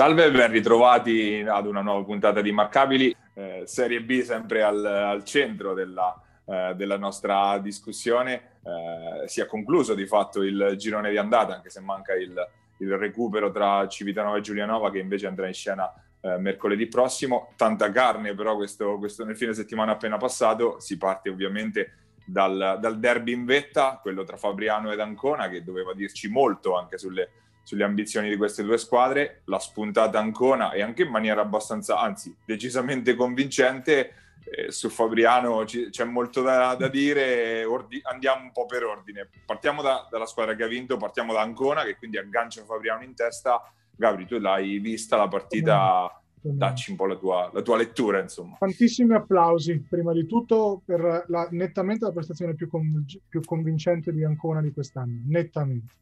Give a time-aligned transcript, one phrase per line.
[0.00, 4.82] Salve e ben ritrovati ad una nuova puntata di Immarcabili, eh, Serie B sempre al,
[4.82, 8.32] al centro della, eh, della, nostra discussione.
[8.62, 12.34] Eh, si è concluso di fatto il girone di andata, anche se manca il,
[12.78, 17.52] il recupero tra Civitanova e Giulianova che invece andrà in scena eh, mercoledì prossimo.
[17.54, 22.98] Tanta carne però questo, questo, nel fine settimana appena passato, si parte ovviamente dal, dal
[22.98, 27.32] derby in vetta, quello tra Fabriano ed Ancona che doveva dirci molto anche sulle
[27.70, 32.34] sulle ambizioni di queste due squadre, la spuntata Ancona e anche in maniera abbastanza, anzi
[32.44, 34.12] decisamente convincente,
[34.42, 39.28] eh, su Fabriano ci, c'è molto da, da dire, ordi, andiamo un po' per ordine.
[39.46, 43.14] Partiamo da, dalla squadra che ha vinto, partiamo da Ancona che quindi aggancia Fabriano in
[43.14, 43.62] testa.
[43.94, 46.12] Gabri, tu l'hai vista la partita?
[46.42, 48.56] dacci un po' la tua, la tua, lettura, insomma.
[48.58, 54.24] Tantissimi applausi, prima di tutto, per la, nettamente la prestazione più, conv- più, convincente di
[54.24, 55.92] Ancona di quest'anno, nettamente.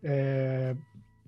[0.00, 0.76] Eh,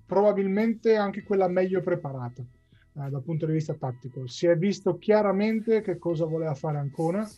[0.06, 4.26] probabilmente anche quella meglio preparata eh, dal punto di vista tattico.
[4.26, 7.28] Si è visto chiaramente che cosa voleva fare Ancona,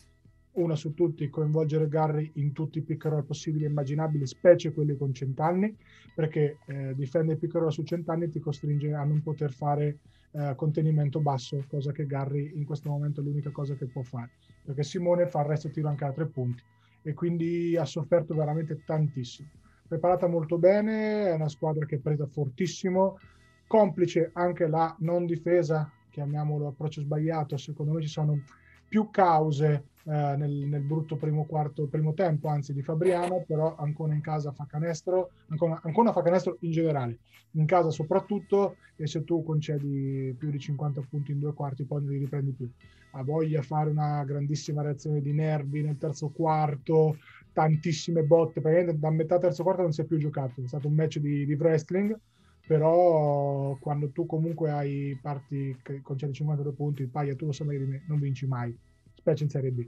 [0.53, 4.71] una su tutti, coinvolgere Garry in tutti i pick and roll possibili e immaginabili, specie
[4.71, 5.75] quelli con cent'anni,
[6.13, 9.99] perché eh, difendere il pick and roll su cent'anni ti costringe a non poter fare
[10.31, 14.31] eh, contenimento basso, cosa che Garry in questo momento è l'unica cosa che può fare,
[14.63, 16.63] perché Simone fa il resto tiro anche a tre punti
[17.01, 19.49] e quindi ha sofferto veramente tantissimo
[19.89, 23.17] preparata molto bene, è una squadra che è presa fortissimo,
[23.65, 28.39] complice anche la non difesa, chiamiamolo approccio sbagliato, secondo me ci sono
[28.87, 34.13] più cause eh, nel, nel, brutto primo quarto, primo tempo, anzi di Fabriano, però Ancona
[34.13, 37.17] in casa fa canestro, Ancona, Ancona fa canestro in generale,
[37.51, 42.01] in casa soprattutto, e se tu concedi più di 50 punti in due quarti poi
[42.01, 42.69] non li riprendi più.
[43.11, 47.17] Ha voglia fare una grandissima reazione di nervi nel terzo quarto,
[47.53, 50.93] tantissime botte, praticamente da metà terzo quarto non si è più giocato, è stato un
[50.93, 52.17] match di, di wrestling,
[52.65, 57.85] però quando tu comunque hai parti con 152 punti, il paia tu lo sai meglio
[57.85, 58.77] di me, non vinci mai,
[59.13, 59.87] specie in Serie B.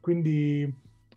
[0.00, 0.72] Quindi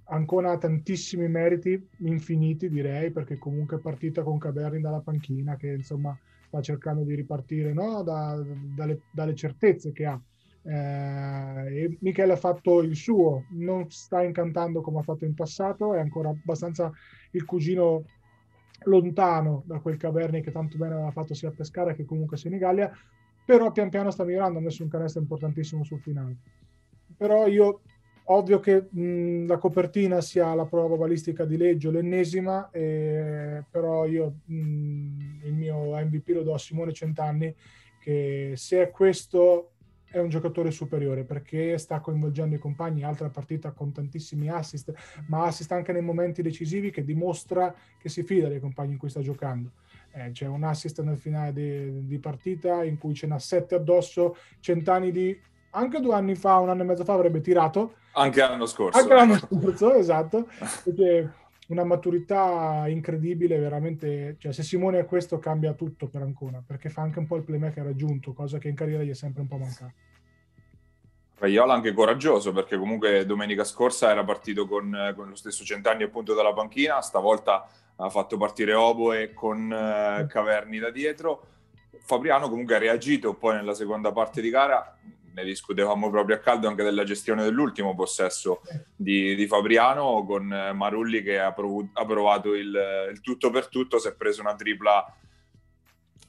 [0.06, 6.18] ancora tantissimi meriti, infiniti direi, perché comunque è partita con Caberni dalla panchina che insomma
[6.48, 8.04] sta cercando di ripartire no?
[8.04, 8.40] da,
[8.76, 10.20] dalle, dalle certezze che ha
[10.68, 16.00] eh, Michele ha fatto il suo, non sta incantando come ha fatto in passato, è
[16.00, 16.92] ancora abbastanza
[17.32, 18.06] il cugino
[18.86, 22.54] lontano da quel Caverni che tanto bene aveva fatto sia a Pescara che comunque in
[22.54, 22.92] Italia,
[23.46, 26.38] però pian piano sta migliorando, ha messo un canestro importantissimo sul finale.
[27.16, 27.82] Però io,
[28.26, 34.40] ovvio che mh, la copertina sia la prova balistica di Leggio, l'ennesima, eh, però io
[34.46, 37.54] mh, il mio MVP lo do a Simone Centanni,
[38.00, 39.75] che se è questo
[40.16, 44.94] è un giocatore superiore perché sta coinvolgendo i compagni, altra partita con tantissimi assist,
[45.28, 49.10] ma assist anche nei momenti decisivi che dimostra che si fida dei compagni in cui
[49.10, 49.72] sta giocando.
[50.14, 54.38] Eh, c'è un assist nel finale di, di partita in cui ce n'ha sette addosso,
[54.62, 55.38] cent'anni di...
[55.72, 57.96] Anche due anni fa, un anno e mezzo fa avrebbe tirato.
[58.14, 58.98] Anche l'anno scorso.
[58.98, 60.48] Anche l'anno scorso, esatto.
[60.86, 61.34] Perché
[61.68, 64.36] una maturità incredibile, veramente.
[64.38, 67.44] Cioè, se Simone è questo, cambia tutto per Ancona, perché fa anche un po' il
[67.44, 69.94] playmaker raggiunto, cosa che in carriera gli è sempre un po' mancata.
[71.38, 76.34] Raiola anche coraggioso perché comunque domenica scorsa era partito con, con, lo stesso Centanni appunto
[76.34, 77.68] dalla panchina, stavolta
[77.98, 81.48] ha fatto partire Oboe con eh, Caverni da dietro.
[82.00, 84.98] Fabriano comunque ha reagito poi nella seconda parte di gara,
[85.36, 88.62] ne discutevamo proprio a caldo anche della gestione dell'ultimo possesso
[88.96, 94.00] di, di Fabriano con Marulli che ha, prov- ha provato il, il, tutto per tutto,
[94.00, 95.06] si è preso una tripla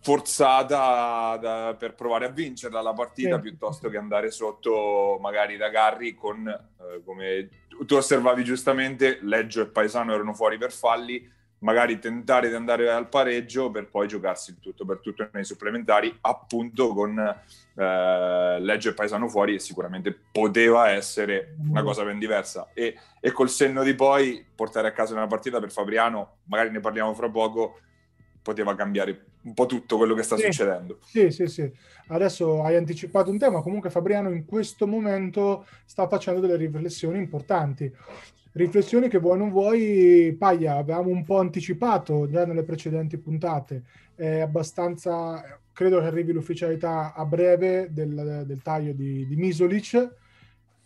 [0.00, 3.42] forzata da, per provare a vincerla la partita sì.
[3.42, 7.48] piuttosto che andare sotto magari da Garri con, eh, come
[7.86, 11.28] tu osservavi giustamente, Leggio e Paesano erano fuori per falli,
[11.60, 16.16] magari tentare di andare al pareggio per poi giocarsi il tutto per tutto nei supplementari,
[16.22, 22.70] appunto con eh, Leggio e Paesano fuori e sicuramente poteva essere una cosa ben diversa.
[22.74, 26.80] E, e, col senno di poi portare a casa una partita per Fabriano, magari ne
[26.80, 27.80] parliamo fra poco,
[28.42, 30.98] poteva cambiare un po' tutto quello che sta sì, succedendo.
[31.02, 31.70] Sì, sì, sì.
[32.08, 37.92] Adesso hai anticipato un tema, comunque Fabriano in questo momento sta facendo delle riflessioni importanti
[38.56, 43.82] riflessioni che vuoi non vuoi, Paglia, avevamo un po' anticipato già nelle precedenti puntate,
[44.14, 50.14] è abbastanza, credo che arrivi l'ufficialità a breve del, del taglio di, di Misolic,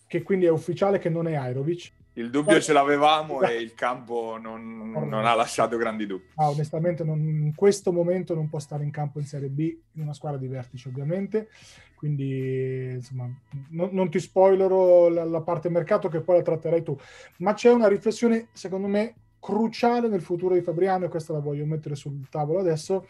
[0.06, 1.92] che quindi è ufficiale che non è Airovic.
[2.14, 2.62] Il dubbio Poi...
[2.62, 6.30] ce l'avevamo e il campo non, non ha lasciato grandi dubbi.
[6.34, 9.60] Ah, onestamente non, in questo momento non può stare in campo in Serie B,
[9.92, 11.48] in una squadra di vertice ovviamente,
[11.94, 13.30] quindi insomma
[13.70, 16.98] non, non ti spoilerò la, la, parte mercato che poi la tratterai tu,
[17.38, 21.64] ma c'è una riflessione secondo me cruciale nel futuro di Fabriano e questa la voglio
[21.64, 23.06] mettere sul tavolo adesso,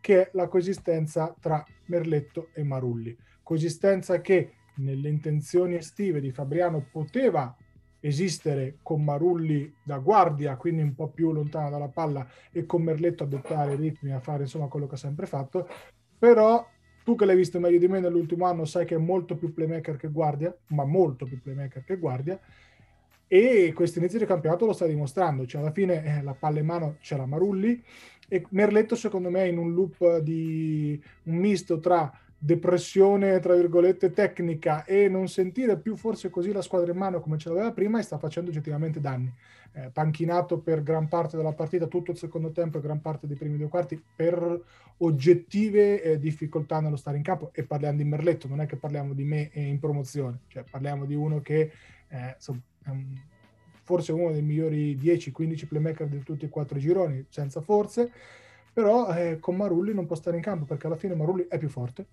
[0.00, 3.16] che è la coesistenza tra Merletto e Marulli.
[3.42, 7.54] Coesistenza che nelle intenzioni estive di Fabriano poteva
[8.08, 13.24] esistere con Marulli da guardia, quindi un po' più lontano dalla palla, e con Merletto
[13.24, 15.68] a dettare i ritmi, a fare insomma quello che ha sempre fatto,
[16.18, 16.66] però
[17.04, 19.96] tu che l'hai visto meglio di me nell'ultimo anno sai che è molto più playmaker
[19.96, 22.38] che guardia, ma molto più playmaker che guardia,
[23.26, 26.66] e questo inizio di campionato lo sta dimostrando, cioè alla fine eh, la palla in
[26.66, 27.82] mano c'è la Marulli
[28.26, 34.84] e Merletto secondo me in un loop di un misto tra depressione, tra virgolette, tecnica
[34.84, 38.02] e non sentire più forse così la squadra in mano come ce l'aveva prima e
[38.02, 39.32] sta facendo oggettivamente danni.
[39.72, 43.36] Eh, panchinato per gran parte della partita, tutto il secondo tempo e gran parte dei
[43.36, 44.64] primi due quarti per
[44.98, 47.50] oggettive eh, difficoltà nello stare in campo.
[47.52, 51.14] E parliamo di Merletto, non è che parliamo di me in promozione, cioè parliamo di
[51.14, 51.72] uno che
[52.08, 53.20] eh, insomma, è un,
[53.82, 58.10] forse uno dei migliori 10-15 playmaker di tutti e quattro i gironi, senza forze,
[58.72, 61.68] però eh, con Marulli non può stare in campo perché alla fine Marulli è più
[61.68, 62.06] forte,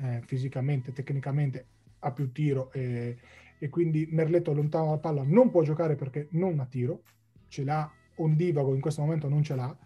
[0.00, 1.66] eh, fisicamente, tecnicamente
[2.00, 3.16] ha più tiro e,
[3.58, 7.02] e, quindi Merletto lontano dalla palla non può giocare perché non ha tiro,
[7.48, 9.76] ce l'ha Ondivago in questo momento non ce l'ha,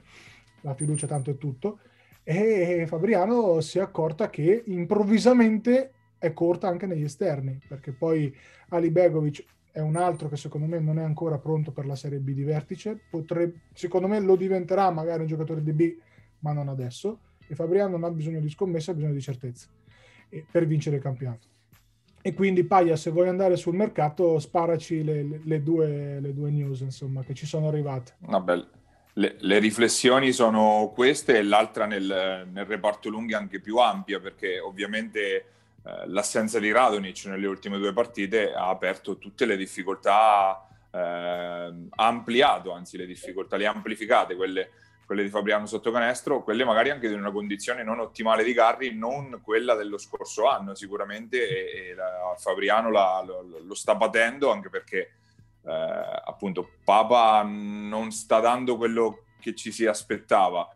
[0.63, 1.81] la fiducia tanto è tutto,
[2.23, 8.35] e Fabriano si è accorta che improvvisamente è corta anche negli esterni, perché poi
[8.69, 12.21] Ali Begovic è un altro che secondo me non è ancora pronto per la Serie
[12.21, 15.97] B di vertice, Potrebbe, secondo me lo diventerà magari un giocatore di B,
[16.41, 19.69] ma non adesso, e Fabriano non ha bisogno di scommessa, ha bisogno di certezza
[20.51, 21.47] per vincere il campionato.
[22.25, 26.51] E quindi Paglia, se vuoi andare sul mercato, sparaci le, le, le, due, le due,
[26.51, 28.15] news insomma, che ci sono arrivate.
[28.19, 28.65] Vabbè,
[29.15, 34.61] le, le, riflessioni sono queste e l'altra nel, nel, reparto lunghi anche più ampia, perché
[34.61, 35.35] ovviamente
[35.85, 42.07] eh, l'assenza di Radonic nelle ultime due partite ha aperto tutte le difficoltà, eh, ha
[42.07, 44.71] ampliato anzi le difficoltà, le ha amplificate, quelle
[45.13, 48.97] quelle di Fabriano sotto canestro, quelle magari anche in una condizione non ottimale di Garri,
[48.97, 54.51] non quella dello scorso anno sicuramente, e, e la, Fabriano la, lo, lo, sta patendo
[54.51, 55.13] anche perché
[55.67, 60.67] eh, appunto Papa non sta dando quello che ci si aspettava.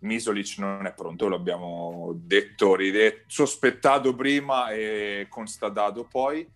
[0.00, 6.46] Misolic non è pronto, l'abbiamo detto, ridetto, sospettato prima e constatato poi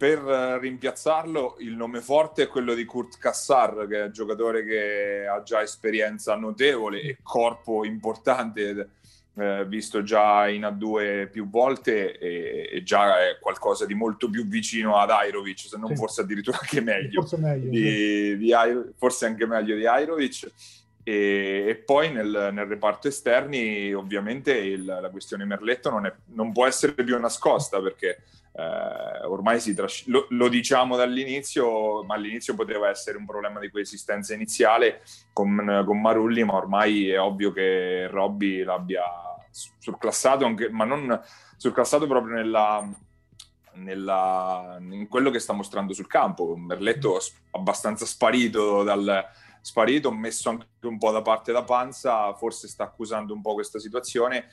[0.00, 5.26] per rimpiazzarlo il nome forte è quello di Kurt Kassar, che è un giocatore che
[5.26, 8.88] ha già esperienza notevole e corpo importante,
[9.34, 14.46] eh, visto già in A2 più volte e, e, già è qualcosa di molto più
[14.46, 15.96] vicino ad Airovic, se non sì.
[15.96, 17.20] forse addirittura anche meglio.
[17.20, 18.36] Forse, meglio, di, sì.
[18.38, 18.54] di
[18.96, 20.50] forse anche meglio di Airovic.
[21.02, 26.52] E, e, poi nel, nel, reparto esterni ovviamente il, la questione Merletto non, è, non
[26.52, 32.54] può essere più nascosta perché eh, ormai si tras- lo, lo, diciamo dall'inizio, ma all'inizio
[32.54, 35.02] poteva essere un problema di coesistenza iniziale
[35.32, 39.02] con, con Marulli, ma ormai è ovvio che Robby l'abbia
[39.50, 41.20] surclassato, anche, ma non
[41.56, 42.88] surclassato proprio nella,
[43.74, 46.56] nella, in quello che sta mostrando sul campo.
[46.56, 47.18] Merletto
[47.52, 49.24] abbastanza sparito dal,
[49.60, 53.78] sparito, messo anche un po' da parte da panza, forse sta accusando un po' questa
[53.78, 54.48] situazione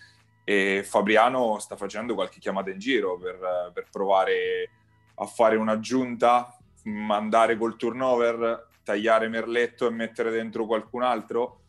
[0.50, 4.70] e Fabriano sta facendo qualche chiamata in giro per, per provare
[5.16, 11.64] a fare un'aggiunta, mandare col turnover, tagliare Merletto e mettere dentro qualcun altro.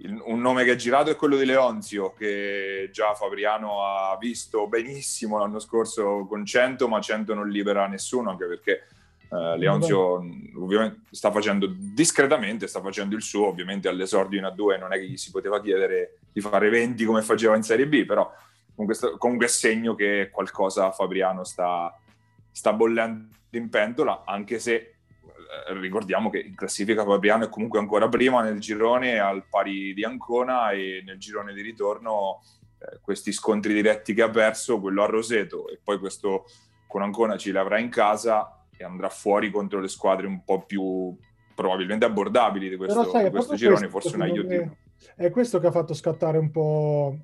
[0.00, 4.66] Il, un nome che è girato è quello di Leonzio, che già Fabriano ha visto
[4.68, 8.86] benissimo l'anno scorso con 100, ma 100 non libera nessuno, anche perché
[9.30, 10.24] eh, Leonzio
[10.56, 15.06] ovviamente sta facendo discretamente, sta facendo il suo, ovviamente all'esordio in A2 non è che
[15.06, 18.30] gli si poteva chiedere di fare 20 come faceva in Serie B, però
[18.74, 21.94] comunque, comunque è segno che qualcosa Fabriano sta,
[22.50, 28.08] sta bollendo in pentola, anche se eh, ricordiamo che in classifica Fabriano è comunque ancora
[28.08, 32.42] prima nel girone al pari di Ancona e nel girone di ritorno
[32.78, 36.46] eh, questi scontri diretti che ha perso, quello a Roseto e poi questo
[36.86, 41.14] con Ancona ci l'avrà in casa e andrà fuori contro le squadre un po' più
[41.54, 44.76] probabilmente abbordabili di questo, sai, di questo girone, forse un aiutino.
[45.16, 47.18] È questo che ha fatto scattare un po',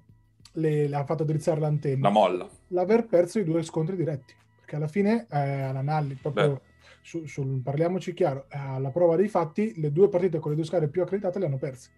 [0.55, 2.09] le, ha fatto drizzare l'antenna.
[2.09, 2.49] La molla.
[2.69, 6.61] L'aver perso i due scontri diretti, perché alla fine eh, all'analisi, proprio
[7.01, 10.89] su, sul, parliamoci chiaro, alla prova dei fatti, le due partite con le due squadre
[10.89, 11.91] più accreditate le hanno perse.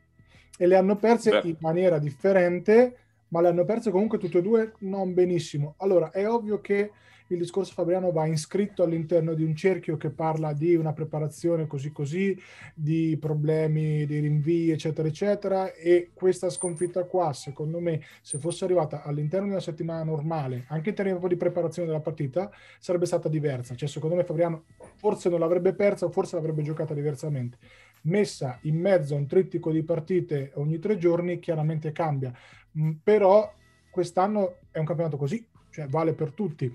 [0.59, 1.49] E le hanno perse Beh.
[1.49, 2.99] in maniera differente,
[3.29, 5.75] ma le hanno perse comunque tutte e due non benissimo.
[5.79, 6.91] Allora, è ovvio che
[7.29, 11.91] il discorso Fabriano va iscritto all'interno di un cerchio che parla di una preparazione così
[11.91, 12.39] così,
[12.75, 15.73] di problemi, di rinvii, eccetera, eccetera.
[15.73, 20.91] E questa sconfitta qua, secondo me, se fosse arrivata all'interno di una settimana normale, anche
[20.91, 23.75] in termini di preparazione della partita, sarebbe stata diversa.
[23.75, 24.65] Cioè, secondo me, Fabriano
[24.95, 27.59] forse non l'avrebbe persa, forse l'avrebbe giocata diversamente.
[28.03, 32.33] Messa in mezzo a un trittico di partite ogni tre giorni, chiaramente cambia
[32.79, 33.53] mm, però
[33.91, 36.73] quest'anno è un campionato così, cioè vale per tutti.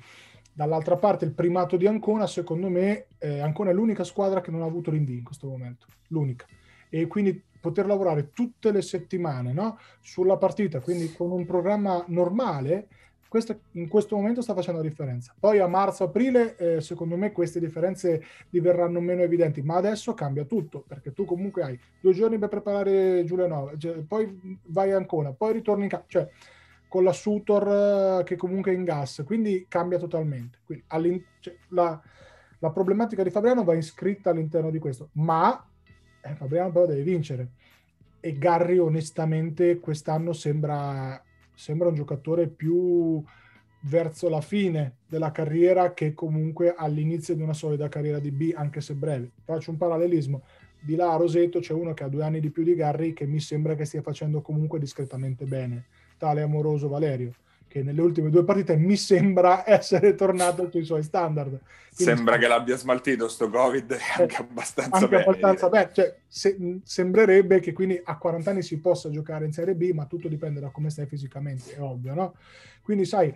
[0.53, 4.62] Dall'altra parte il primato di Ancona, secondo me, eh, Ancona è l'unica squadra che non
[4.62, 6.46] ha avuto rinvii in questo momento, l'unica.
[6.89, 9.77] E quindi poter lavorare tutte le settimane no?
[10.01, 12.88] sulla partita, quindi con un programma normale,
[13.31, 15.34] questo, in questo momento sta facendo la differenza.
[15.39, 20.84] Poi a marzo-aprile, eh, secondo me, queste differenze diverranno meno evidenti, ma adesso cambia tutto,
[20.86, 25.84] perché tu comunque hai due giorni per preparare Giulianova, cioè, poi vai ancora, poi ritorni
[25.84, 26.29] in casa, cioè
[26.91, 30.57] con la Sutor eh, che comunque è in gas, quindi cambia totalmente.
[30.65, 30.83] Quindi,
[31.39, 31.98] cioè, la,
[32.60, 35.65] la, problematica di Fabriano va iscritta all'interno di questo, ma
[36.21, 37.51] eh, Fabriano però deve vincere.
[38.19, 43.24] E Garri onestamente quest'anno sembra sembra un giocatore più
[43.83, 48.81] verso la fine della carriera che comunque all'inizio di una solida carriera di B, anche
[48.81, 49.31] se breve.
[49.45, 50.43] Faccio un parallelismo.
[50.77, 53.25] Di là a Roseto c'è uno che ha due anni di più di Garri che
[53.25, 55.86] mi sembra che stia facendo comunque discretamente bene,
[56.21, 57.33] tale amoroso Valerio
[57.67, 61.57] che nelle ultime due partite mi sembra essere tornato sui suoi standard.
[61.95, 65.23] Quindi, sembra che l'abbia smaltito sto Covid eh, anche abbastanza anche bene.
[65.23, 65.89] Abbastanza bene.
[65.93, 70.05] Cioè, se, sembrerebbe che quindi a 40 anni si possa giocare in Serie B, ma
[70.05, 72.35] tutto dipende da come stai fisicamente, è ovvio, no?
[72.81, 73.33] Quindi sai,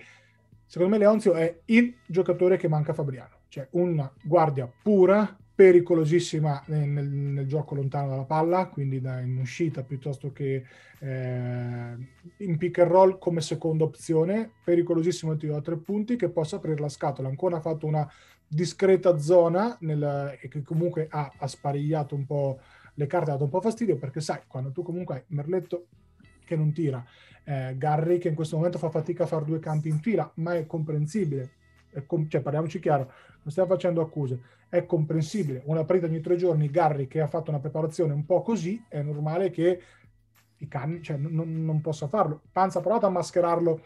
[0.65, 6.63] secondo me Leonzio è il giocatore che manca a Fabriano, cioè una guardia pura, pericolosissima
[6.67, 10.65] nel, nel, gioco lontano dalla palla, quindi da, in uscita piuttosto che
[11.00, 11.95] eh,
[12.38, 16.81] in pick and roll come seconda opzione, pericolosissimo tiro da tre punti che possa aprire
[16.81, 17.29] la scatola.
[17.29, 18.07] Ancora ha fatto una
[18.45, 22.59] discreta zona nel, e che comunque ha, ha sparigliato un po'
[22.95, 25.88] le carte, ha dato un po' fastidio perché sai, quando tu comunque hai Merletto
[26.43, 27.03] che non tira,
[27.45, 30.55] eh, Garry che in questo momento fa fatica a fare due campi in fila, ma
[30.55, 31.63] è comprensibile com-
[32.27, 33.11] cioè parliamoci chiaro,
[33.41, 35.61] non stiamo facendo accuse, è comprensibile.
[35.65, 39.01] Una partita ogni tre giorni, Garri che ha fatto una preparazione un po' così, è
[39.01, 39.81] normale che
[40.57, 42.41] i canni, cioè, non, non possa farlo.
[42.51, 43.81] Panza ha provato a mascherarlo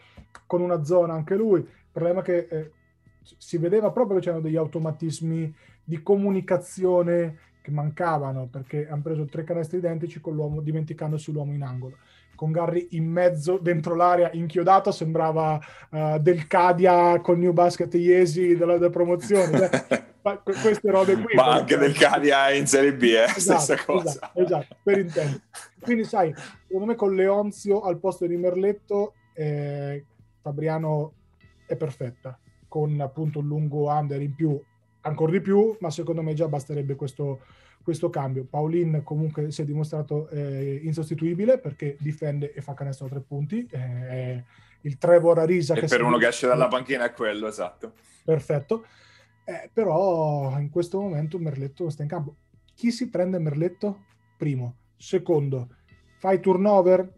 [0.46, 2.72] con una zona anche lui, il problema è che eh,
[3.36, 9.44] si vedeva proprio che c'erano degli automatismi di comunicazione che mancavano perché hanno preso tre
[9.44, 11.98] canestri identici con l'uomo dimenticandosi l'uomo in angolo
[12.40, 18.56] con Garry in mezzo dentro l'area inchiodato sembrava uh, del Cadia con New Basket Iesi
[18.56, 19.68] della, della promozione.
[20.62, 23.24] Queste robe qui ma anche del Cadia in Serie B eh?
[23.24, 24.08] esatto, stessa cosa.
[24.08, 25.42] esatto, esatto per intendere
[25.80, 26.32] quindi sai
[26.66, 30.04] secondo me con Leonzio al posto di Merletto eh,
[30.40, 31.12] Fabriano
[31.66, 34.58] è perfetta con appunto un lungo under in più
[35.02, 37.40] ancora di più ma secondo me già basterebbe questo
[37.90, 38.44] questo cambio.
[38.44, 43.66] Paulin comunque si è dimostrato eh, insostituibile perché difende e fa canestro a tre punti.
[43.68, 44.44] Eh,
[44.82, 45.74] il Trevor Arisa.
[45.74, 47.94] E che per uno che esce dalla panchina è quello, esatto.
[48.24, 48.86] Perfetto.
[49.44, 52.36] Eh, però in questo momento Merletto sta in campo.
[52.74, 54.04] Chi si prende Merletto?
[54.36, 54.76] Primo.
[54.96, 55.68] Secondo,
[56.18, 57.12] fai turnover?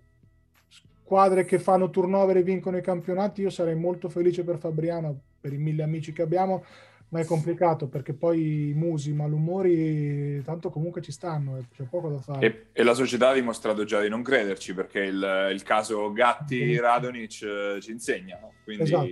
[0.68, 5.52] Squadre che fanno turnover e vincono i campionati, io sarei molto felice per Fabriano, per
[5.52, 6.64] i mille amici che abbiamo
[7.12, 12.08] ma è complicato perché poi i musi, i malumori, tanto comunque ci stanno, c'è poco
[12.08, 12.46] da fare.
[12.46, 17.42] E, e, la società ha dimostrato già di non crederci perché il, il caso Gatti-Radonic
[17.42, 18.52] eh, ci insegna, no?
[18.64, 18.84] Quindi...
[18.84, 19.10] Esatto,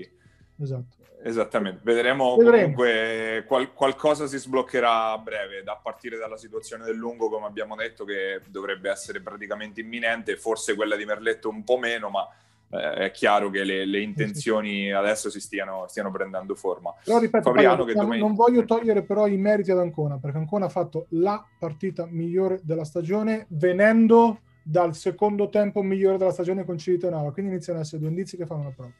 [0.62, 0.98] esatto.
[1.22, 2.56] Esattamente, vedremo, Vedremo.
[2.56, 7.76] comunque qual- qualcosa si sbloccherà a breve, da partire dalla situazione del lungo, come abbiamo
[7.76, 12.26] detto, che dovrebbe essere praticamente imminente, forse quella di Merletto un po' meno, ma
[12.70, 16.94] eh, è chiaro che le, le intenzioni adesso si stiano, stiano, prendendo forma.
[17.04, 18.26] Però ripeto, Fabriano, Paolo, domenica...
[18.26, 22.60] non voglio togliere però i meriti ad Ancona, perché Ancona ha fatto la partita migliore
[22.62, 28.00] della stagione venendo dal secondo tempo migliore della stagione con Civitanova, quindi iniziano ad essere
[28.00, 28.92] due indizi che fanno la prova.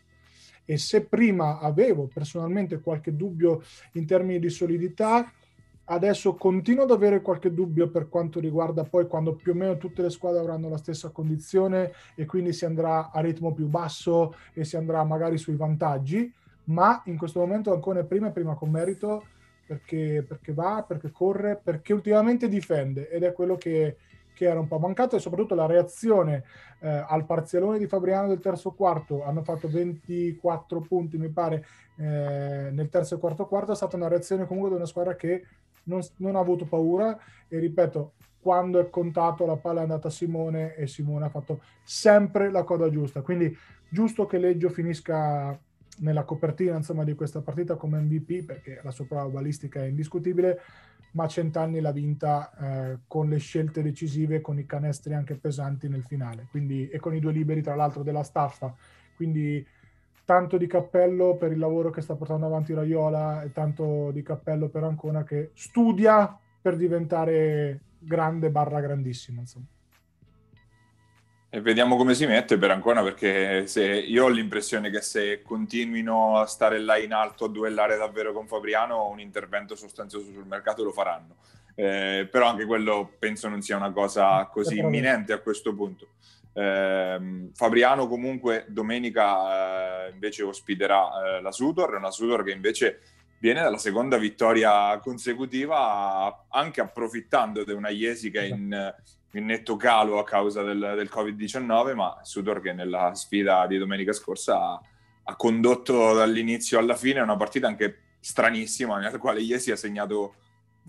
[0.65, 3.63] E se prima avevo personalmente qualche dubbio
[3.93, 5.33] in termini di solidità,
[5.93, 10.03] Adesso continuo ad avere qualche dubbio per quanto riguarda poi quando più o meno tutte
[10.03, 14.63] le squadre avranno la stessa condizione e quindi si andrà a ritmo più basso e
[14.63, 16.33] si andrà magari sui vantaggi,
[16.67, 19.25] ma in questo momento ancora prima e prima con merito
[19.67, 23.97] perché, perché va, perché corre, perché ultimamente difende ed è quello che,
[24.33, 26.45] che era un po' mancato e soprattutto la reazione
[26.79, 31.67] eh, al parzialone di Fabriano del terzo quarto, hanno fatto 24 punti mi pare
[31.97, 35.45] eh, nel terzo e quarto quarto, è stata una reazione comunque di una squadra che
[35.91, 37.19] non, non, ha avuto paura
[37.49, 41.61] e ripeto, quando è contato la palla è andata a Simone e Simone ha fatto
[41.83, 43.21] sempre la coda giusta.
[43.21, 43.55] Quindi
[43.89, 45.59] giusto che Leggio finisca
[45.99, 50.61] nella copertina insomma, di questa partita come MVP perché la sua prova balistica è indiscutibile,
[51.13, 52.51] ma Centanni l'ha vinta
[52.93, 57.15] eh, con le scelte decisive, con i canestri anche pesanti nel finale quindi, e con
[57.15, 58.75] i due liberi tra l'altro della staffa.
[59.17, 59.67] Quindi
[60.31, 64.69] tanto di cappello per il lavoro che sta portando avanti Raiola e tanto di cappello
[64.69, 69.41] per Ancona che studia per diventare grande barra grandissimo.
[69.41, 69.65] Insomma.
[71.49, 76.39] E vediamo come si mette per Ancona, perché se, io ho l'impressione che se continuino
[76.39, 80.85] a stare là in alto a duellare davvero con Fabriano, un intervento sostanzioso sul mercato
[80.85, 81.39] lo faranno.
[81.75, 86.11] Eh, però anche quello penso non sia una cosa così imminente a questo punto.
[86.53, 93.01] Eh, Fabriano comunque domenica eh, invece ospiterà eh, la Sutor, una Sutor che invece
[93.41, 98.95] viene dalla seconda vittoria consecutiva, anche approfittando di una Iesi che è in,
[99.33, 104.13] in netto calo a causa del, del, Covid-19, ma Sudor che nella sfida di domenica
[104.13, 104.81] scorsa ha,
[105.25, 110.35] ha, condotto dall'inizio alla fine una partita anche stranissima, nella quale Iesi ha segnato,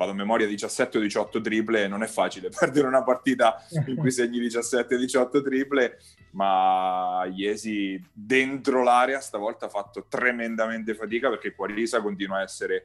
[0.02, 4.12] vado a memoria, 17 o 18 triple, non è facile perdere una partita in cui
[4.12, 6.00] segni 17 18 triple,
[6.32, 12.76] ma Iesi dentro l'area stavolta ha fatto tremendamente fatica perché Quarisa continua a essere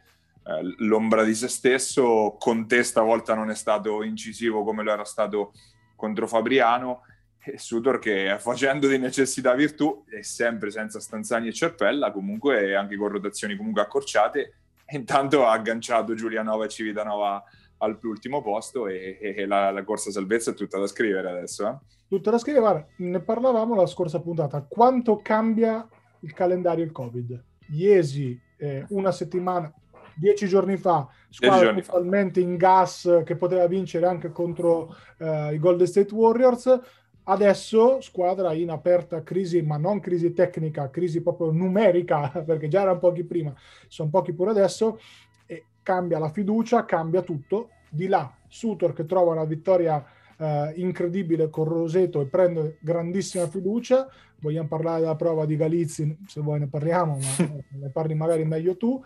[0.45, 5.05] eh, l'ombra di se stesso, con te stavolta non è stato incisivo come lo era
[5.05, 5.53] stato
[5.97, 7.03] contro Fabriano,
[7.39, 12.97] e Sutor che facendo di necessità virtù e sempre senza Stanzani e Cerpella, comunque anche
[12.97, 14.55] con rotazioni comunque accorciate,
[14.91, 17.43] intanto ha agganciato Giulianova e Civitanova
[17.79, 21.69] al ultimo posto e, e la, la, corsa salvezza è tutta da scrivere adesso.
[21.69, 21.77] Eh?
[22.09, 25.87] Tutta da scrivere, guarda, ne parlavamo la scorsa puntata, quanto cambia
[26.21, 27.45] il calendario il Covid?
[27.73, 29.73] Iesi, eh, una settimana,
[30.15, 35.87] dieci giorni fa, squadra totalmente in gas che poteva vincere anche contro uh, i Golden
[35.87, 36.81] State Warriors.
[37.29, 43.01] Adesso squadra in aperta crisi, ma non crisi tecnica, crisi proprio numerica, perché già erano
[43.01, 43.53] pochi prima,
[43.89, 45.01] sono pochi pure adesso,
[45.45, 47.71] e cambia la fiducia, cambia tutto.
[47.89, 50.05] Di là, Sutor che trova una vittoria
[50.37, 54.09] uh, incredibile con Roseto e prende grandissima fiducia.
[54.39, 58.77] Vogliamo parlare della prova di Galizzi, se vuoi ne parliamo, ma ne parli magari meglio
[58.77, 59.03] tu.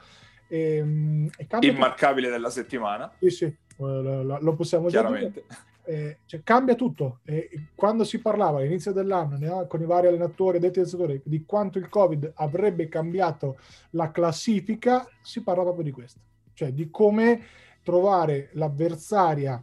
[0.47, 2.37] E, ehm, e Immarcabile tutto.
[2.37, 3.11] della settimana.
[3.18, 5.44] Sì, sì, lo, lo possiamo Chiaramente.
[5.47, 5.68] dire.
[5.85, 7.21] Eh, cioè, cambia tutto.
[7.25, 11.45] E quando si parlava all'inizio dell'anno no, con i vari allenatori e detti allenatori di
[11.45, 13.59] quanto il Covid avrebbe cambiato
[13.90, 16.21] la classifica, si parla proprio di questo,
[16.55, 17.40] cioè di come
[17.83, 19.62] trovare l'avversaria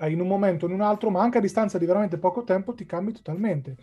[0.00, 2.74] in un momento o in un altro, ma anche a distanza di veramente poco tempo,
[2.74, 3.76] ti cambi totalmente.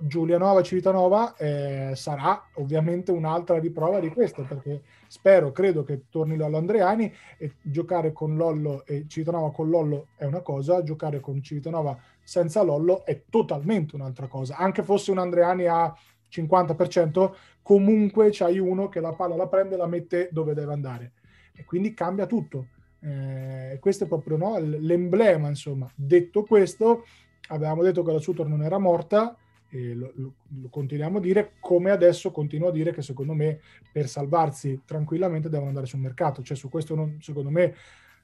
[0.00, 6.56] Giulianova Civitanova eh, sarà ovviamente un'altra riprova di questo perché spero, credo che torni Lollo
[6.56, 11.96] Andreani e giocare con Lollo e Civitanova con Lollo è una cosa, giocare con Civitanova
[12.24, 14.56] senza Lollo è totalmente un'altra cosa.
[14.56, 15.96] Anche fosse un Andreani a
[16.28, 21.12] 50% comunque c'hai uno che la palla la prende e la mette dove deve andare.
[21.54, 22.66] E quindi cambia tutto.
[23.00, 25.88] Eh, questo è proprio no, l'emblema insomma.
[25.94, 27.04] Detto questo
[27.50, 29.36] avevamo detto che la Sutor non era morta
[29.70, 33.60] e lo, lo, lo, continuiamo a dire, come adesso continuo a dire che secondo me
[33.92, 36.42] per salvarsi tranquillamente devono andare sul mercato.
[36.42, 37.74] Cioè su questo non, secondo me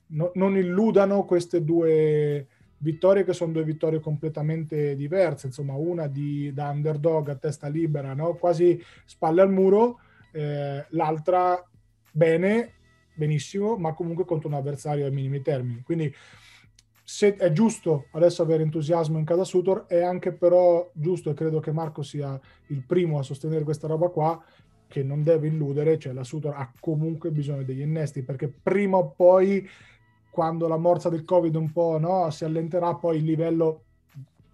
[0.08, 2.46] no, non illudano queste due
[2.78, 8.12] vittorie che sono due vittorie completamente diverse, insomma una di, da underdog a testa libera,
[8.12, 8.34] no?
[8.34, 10.00] quasi spalle al muro,
[10.32, 11.62] eh, l'altra
[12.10, 12.72] bene,
[13.14, 15.82] benissimo, ma comunque contro un avversario ai minimi termini.
[15.82, 16.12] Quindi
[17.04, 21.60] se è giusto adesso avere entusiasmo in casa Sutor, è anche però giusto, e credo
[21.60, 24.42] che Marco sia il primo a sostenere questa roba qua,
[24.88, 29.10] che non deve illudere, cioè la Sutor ha comunque bisogno degli innesti, perché prima o
[29.10, 29.68] poi,
[30.30, 33.82] quando la morsa del Covid un po' no, si allenterà, poi il livello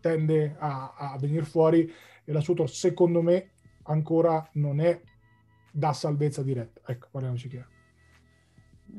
[0.01, 1.91] tende a, a venire fuori
[2.25, 3.51] e la Sutor, secondo me,
[3.85, 5.01] ancora non è
[5.71, 6.81] da salvezza diretta.
[6.85, 7.80] Ecco, parliamoci chiaro.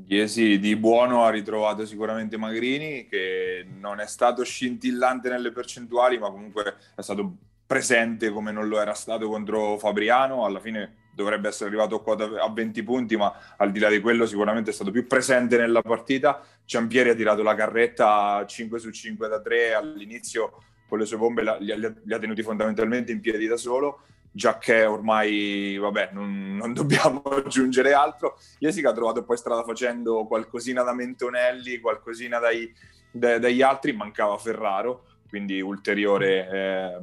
[0.08, 6.30] Iesi di buono ha ritrovato sicuramente Magrini, che non è stato scintillante nelle percentuali, ma
[6.30, 10.46] comunque è stato presente come non lo era stato contro Fabriano.
[10.46, 14.72] Alla fine dovrebbe essere arrivato a 20 punti, ma al di là di quello sicuramente
[14.72, 16.44] è stato più presente nella partita.
[16.66, 21.42] Ciampieri ha tirato la carretta 5 su 5 da 3 all'inizio con le sue bombe,
[21.60, 24.02] li ha, li ha tenuti fondamentalmente in piedi da solo
[24.32, 28.38] già che ormai, vabbè, non, non dobbiamo aggiungere altro.
[28.60, 32.74] Jessica ha trovato poi strada facendo qualcosina da Mentonelli, qualcosina dai,
[33.12, 36.98] da, dagli altri, mancava Ferraro, quindi ulteriore, eh,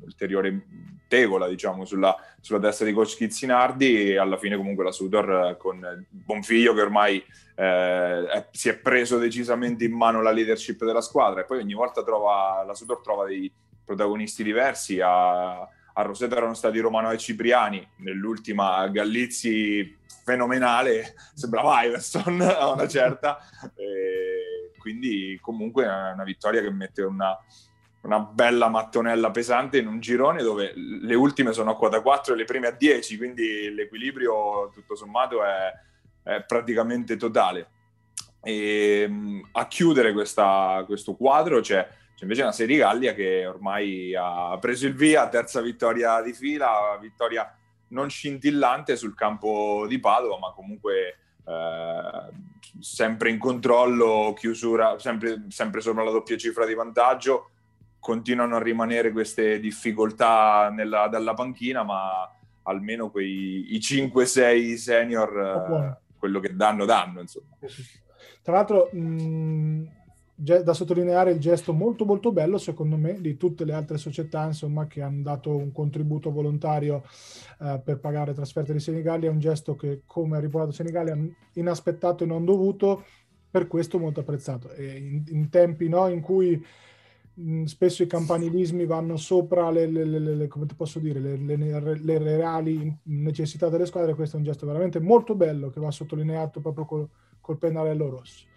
[0.00, 0.66] ulteriore
[1.06, 6.06] tegola, diciamo, sulla, sulla testa di coach Chizzinardi e alla fine comunque la Sudor con
[6.08, 7.22] Bonfiglio che ormai
[7.54, 11.74] eh, è, si è preso decisamente in mano la leadership della squadra e poi ogni
[11.74, 13.52] volta trova, la Sudor trova dei
[13.84, 22.40] protagonisti diversi, a a Roseto erano stati Romano e Cipriani, nell'ultima Gallizzi fenomenale, sembrava Iverson
[22.42, 23.38] a una certa,
[23.74, 27.36] e quindi comunque è una vittoria che mette una,
[28.02, 32.36] una bella mattonella pesante in un girone dove le ultime sono a quota 4 e
[32.36, 35.72] le prime a 10, quindi l'equilibrio tutto sommato è,
[36.22, 37.68] è praticamente totale.
[38.44, 41.88] E a chiudere questa, questo quadro c'è,
[42.22, 46.32] c'è C'è invece una Serie Gallia che ormai ha preso il via, terza vittoria di
[46.32, 47.52] fila, vittoria
[47.88, 55.80] non scintillante sul campo di Padova, ma comunque eh, sempre in controllo, chiusura, sempre, sempre
[55.80, 57.50] sopra la doppia cifra di vantaggio.
[57.98, 62.30] Continuano a rimanere queste difficoltà nella, dalla panchina, ma
[62.62, 67.20] almeno quei i 5-6 senior, eh, quello che danno, danno.
[67.20, 67.56] Insomma.
[68.42, 70.01] Tra l'altro, mh,
[70.34, 74.86] da sottolineare il gesto molto molto bello secondo me di tutte le altre società insomma
[74.86, 77.04] che hanno dato un contributo volontario
[77.60, 79.28] eh, per pagare trasferte di Senigallia.
[79.28, 81.16] È un gesto che come ha riportato Senigallia
[81.54, 83.04] inaspettato e non dovuto
[83.50, 84.70] per questo molto apprezzato.
[84.78, 86.64] In, in tempi no, in cui
[87.64, 94.66] spesso i campanilismi vanno sopra le, le, reali necessità delle squadre questo è un gesto
[94.66, 97.08] veramente molto bello che va sottolineato proprio col,
[97.40, 98.50] col pennarello rosso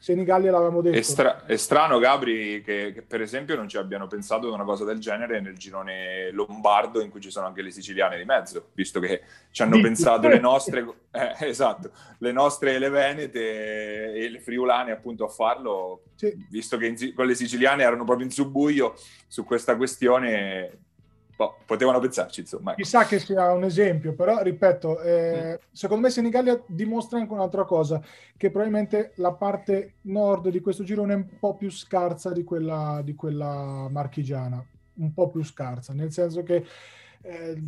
[0.00, 0.96] Senigallia l'avevamo detto.
[0.96, 4.64] È, stra- è strano, Gabri, che, che, per esempio non ci abbiano pensato ad una
[4.64, 8.70] cosa del genere nel girone lombardo in cui ci sono anche le siciliane di mezzo,
[8.72, 9.86] visto che ci hanno Dici.
[9.88, 16.04] pensato le nostre, eh, esatto, le nostre le venete e le friulane appunto a farlo,
[16.14, 16.34] sì.
[16.48, 18.94] visto che in, con le siciliane erano proprio in subbuio
[19.28, 20.78] su questa questione
[21.40, 22.72] boh, potevano pensarci, insomma.
[22.72, 22.82] Ecco.
[22.82, 25.64] Chissà che sia un esempio, però ripeto, eh, mm.
[25.72, 28.02] secondo me Senigallia dimostra anche un'altra cosa,
[28.36, 33.00] che probabilmente la parte nord di questo girone è un po' più scarsa di quella,
[33.02, 34.62] di quella marchigiana,
[34.96, 36.62] un po' più scarsa, nel senso che
[37.22, 37.62] eh,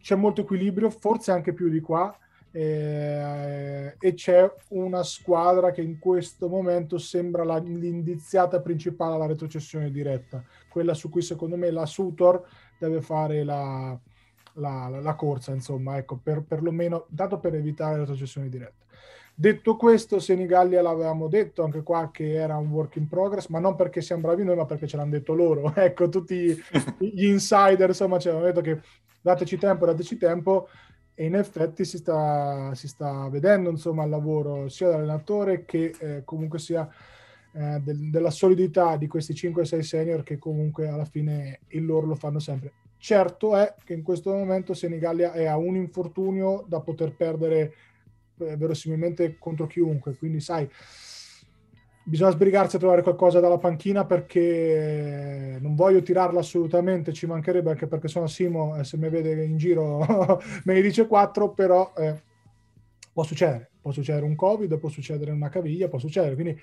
[0.00, 2.16] c'è molto equilibrio, forse anche più di qua,
[2.54, 9.92] eh, e c'è una squadra che in questo momento sembra la, l'indiziata principale alla retrocessione
[9.92, 12.44] diretta, quella su cui secondo me la Sutor
[12.86, 13.98] deve fare la,
[14.54, 18.84] la, la corsa, insomma, ecco, per, perlomeno, dato per evitare la retrocessione diretta.
[19.34, 23.76] Detto questo, Senigallia l'avevamo detto anche qua che era un work in progress, ma non
[23.76, 25.72] perché siamo bravi noi, ma perché ce l'hanno detto loro.
[25.76, 26.54] ecco, tutti
[26.98, 28.80] gli insider, insomma, ci hanno detto che
[29.20, 30.68] dateci tempo, dateci tempo,
[31.14, 36.22] e in effetti si sta, si sta vedendo, insomma, il lavoro sia dell'allenatore che eh,
[36.24, 36.88] comunque sia
[37.54, 42.14] eh, del, della solidità di questi 5-6 senior che comunque alla fine il loro lo
[42.14, 42.72] fanno sempre.
[42.96, 47.74] Certo è che in questo momento Senigallia è a un infortunio da poter perdere
[48.38, 50.68] eh, verosimilmente contro chiunque, quindi sai,
[52.04, 57.86] bisogna sbrigarsi a trovare qualcosa dalla panchina perché non voglio tirarla assolutamente, ci mancherebbe anche
[57.86, 59.98] perché sono Simo e se mi vede in giro
[60.64, 62.22] me ne dice 4, però eh,
[63.12, 66.58] può succedere, può succedere un covid, può succedere una caviglia, può succedere, quindi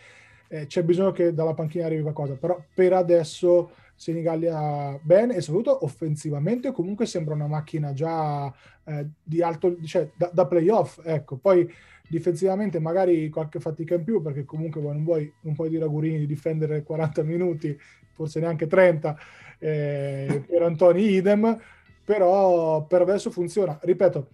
[0.49, 5.83] eh, c'è bisogno che dalla panchina arrivi qualcosa, però per adesso Senigallia bene e soprattutto
[5.85, 8.51] offensivamente comunque sembra una macchina già
[8.85, 11.69] eh, di alto, cioè da, da, playoff, ecco, poi
[12.07, 16.17] difensivamente magari qualche fatica in più perché comunque non vuoi, non puoi dire a Gurini
[16.17, 17.77] di difendere 40 minuti,
[18.13, 19.17] forse neanche 30
[19.59, 21.59] eh, per Antoni idem,
[22.03, 24.29] però per adesso funziona, ripeto,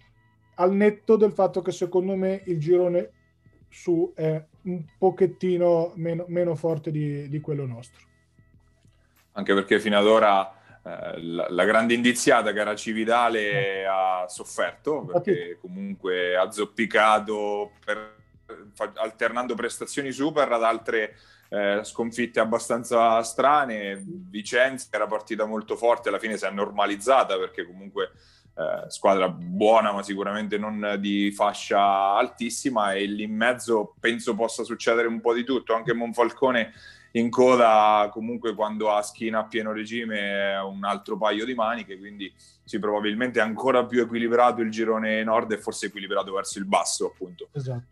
[0.55, 3.09] al netto del fatto che secondo me il girone
[3.69, 8.03] su è un pochettino meno, meno forte di, di, quello nostro.
[9.33, 10.49] Anche perché fino ad ora
[10.81, 13.83] eh, la, la, grande indiziata che era Cividale eh.
[13.85, 18.15] ha sofferto, perché comunque ha zoppicato per,
[18.95, 21.15] alternando prestazioni super ad altre
[21.49, 24.01] eh, sconfitte abbastanza strane.
[24.05, 28.11] Vicenza era partita molto forte, alla fine si è normalizzata perché comunque
[28.57, 34.63] eh, squadra buona ma sicuramente non di fascia altissima e lì in mezzo penso possa
[34.63, 36.71] succedere un po' di tutto, anche Monfalcone
[37.11, 42.33] in coda comunque quando ha schiena a pieno regime un altro paio di maniche, quindi
[42.63, 47.07] sì, probabilmente è ancora più equilibrato il girone nord e forse equilibrato verso il basso
[47.07, 47.49] appunto.
[47.51, 47.87] Esatto.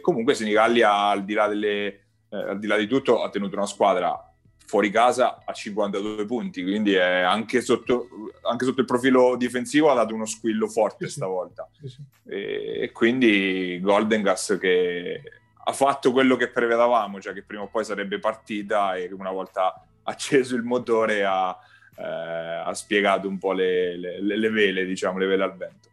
[0.00, 1.86] Comunque Senigallia al di là, delle,
[2.28, 4.31] eh, al di là di tutto ha tenuto una squadra
[4.72, 8.08] fuori casa a 52 punti, quindi anche sotto,
[8.48, 11.68] anche, sotto, il profilo difensivo ha dato uno squillo forte sì, stavolta.
[11.78, 12.02] Sì, sì.
[12.26, 15.20] E, e, quindi Golden Gas che
[15.62, 19.78] ha fatto quello che prevedavamo, cioè che prima o poi sarebbe partita e una volta
[20.04, 21.54] acceso il motore ha,
[21.98, 25.90] eh, ha spiegato un po' le, le, le, vele, diciamo, le vele al vento.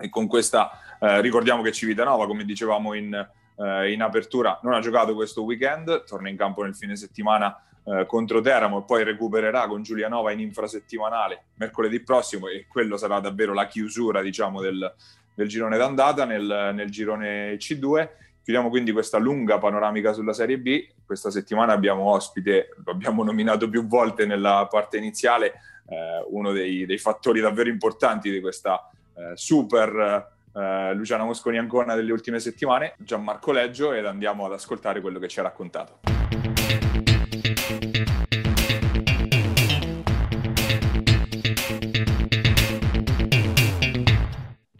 [0.00, 3.12] E con questa eh, ricordiamo che Civitanova, come dicevamo in,
[3.58, 8.06] eh, in apertura, non ha giocato questo weekend, torna in campo nel fine settimana eh,
[8.06, 13.52] contro Teramo e poi recupererà con Giulianova in infrasettimanale mercoledì prossimo e quello sarà davvero
[13.52, 14.94] la chiusura diciamo, del,
[15.34, 18.08] del girone d'andata nel, nel, girone C2.
[18.42, 20.86] Chiudiamo quindi questa lunga panoramica sulla Serie B.
[21.04, 25.52] Questa settimana abbiamo ospite, lo abbiamo nominato più volte nella parte iniziale,
[25.88, 31.94] eh, uno dei, dei, fattori davvero importanti di questa eh, super eh, Luciano Mosconi Ancona
[31.94, 36.21] delle ultime settimane, Gianmarco Leggio, ed andiamo ad ascoltare quello che ci ha raccontato.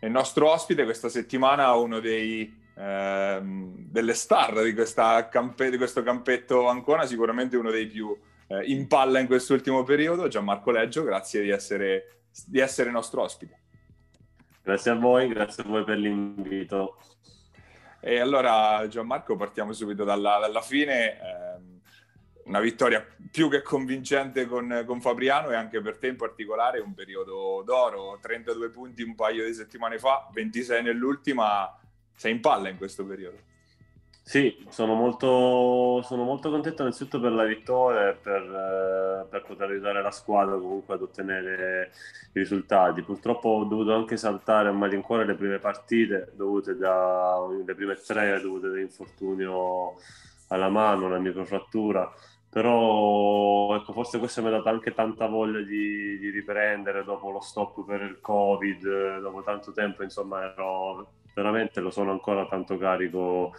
[0.00, 4.74] Il nostro ospite questa settimana è uno dei, eh, delle star di,
[5.30, 8.16] campe- di, questo campetto Ancona, sicuramente uno dei più
[8.48, 13.60] eh, in palla in quest'ultimo periodo, Gianmarco Leggio, grazie di essere, di essere nostro ospite.
[14.62, 16.98] Grazie a voi, grazie a voi per l'invito.
[18.00, 21.12] E allora Gianmarco partiamo subito dalla, dalla fine.
[21.12, 21.80] Eh,
[22.44, 26.94] una vittoria più che convincente con, con, Fabriano e anche per te in particolare un
[26.94, 31.78] periodo d'oro, 32 punti un paio di settimane fa, 26 nell'ultima,
[32.14, 33.50] sei in palla in questo periodo.
[34.24, 39.70] Sì, sono molto, sono molto contento innanzitutto per la vittoria e per, eh, per, poter
[39.70, 41.90] aiutare la squadra comunque ad ottenere
[42.32, 43.02] i risultati.
[43.02, 48.40] Purtroppo ho dovuto anche saltare a malincuore le prime partite, dovute da, le prime tre
[48.40, 49.94] dovute da infortunio
[50.48, 52.10] alla mano, una microfrattura
[52.52, 57.40] però ecco, forse questo mi ha dato anche tanta voglia di, di, riprendere dopo lo
[57.40, 63.52] stop per il covid dopo tanto tempo insomma ero veramente lo sono ancora tanto carico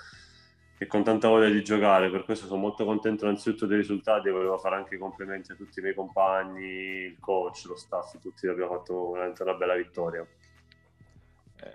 [0.77, 2.11] e con tanta voglia di giocare.
[2.11, 5.79] Per questo sono molto contento innanzitutto dei risultati volevo fare anche i complimenti a tutti
[5.79, 10.23] i miei compagni il coach, lo staff tutti abbiamo fatto veramente una bella vittoria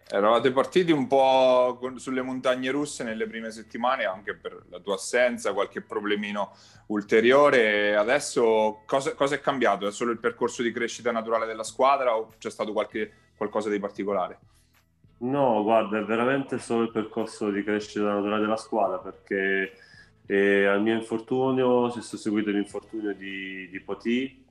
[0.09, 5.53] eravate partiti un po' sulle montagne russe nelle prime settimane, anche per la tua assenza,
[5.53, 6.55] qualche problemino
[6.87, 7.96] ulteriore.
[7.96, 9.87] Adesso cosa, cosa, è cambiato?
[9.87, 13.79] È solo il percorso di crescita naturale della squadra o c'è stato qualche, qualcosa di
[13.79, 14.38] particolare?
[15.18, 19.72] No, guarda, è veramente solo il percorso di crescita naturale della squadra perché
[20.27, 23.83] eh, al mio infortunio si è seguito l'infortunio di, di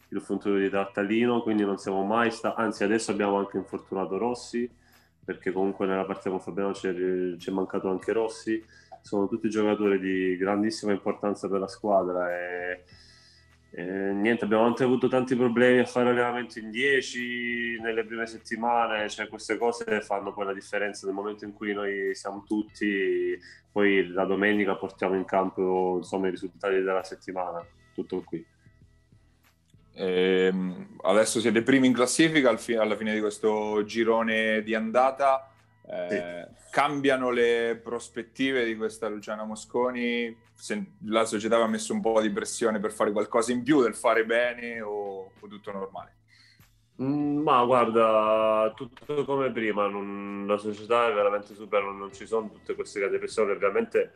[0.10, 4.70] il infortunio di Tartalino, quindi non siamo mai stati, anzi adesso abbiamo anche infortunato Rossi
[5.28, 8.64] perché comunque nella partita con Fabiano ci è mancato anche Rossi,
[9.02, 12.84] sono tutti giocatori di grandissima importanza per la squadra e,
[13.72, 19.10] e niente, abbiamo anche avuto tanti problemi a fare allenamento in 10 nelle prime settimane,
[19.10, 23.38] cioè queste cose fanno poi la differenza nel momento in cui noi siamo tutti,
[23.70, 27.62] poi la domenica portiamo in campo insomma, i risultati della settimana,
[27.94, 28.46] tutto qui.
[30.00, 30.54] Eh,
[31.02, 35.52] adesso siete primi in classifica fi- alla fine di questo girone di andata.
[35.90, 36.70] Eh, sì.
[36.70, 40.36] Cambiano le prospettive di questa Luciana Mosconi?
[40.54, 43.96] Se la società aveva messo un po' di pressione per fare qualcosa in più, del
[43.96, 46.16] fare bene o, o tutto normale?
[47.02, 52.26] Mm, ma guarda, tutto come prima, non, la società è veramente super, non, non ci
[52.26, 54.14] sono tutte queste case pressioni, ovviamente